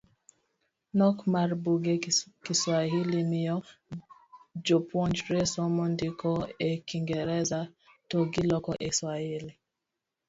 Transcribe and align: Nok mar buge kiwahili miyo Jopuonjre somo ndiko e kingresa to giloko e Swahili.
Nok 0.97 1.17
mar 1.33 1.49
buge 1.63 1.93
kiwahili 2.43 3.19
miyo 3.29 3.57
Jopuonjre 4.65 5.39
somo 5.53 5.83
ndiko 5.93 6.31
e 6.69 6.71
kingresa 6.87 7.59
to 8.09 8.17
giloko 8.33 8.71
e 8.87 8.89
Swahili. 8.97 9.53